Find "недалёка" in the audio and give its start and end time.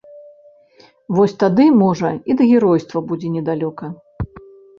3.37-3.85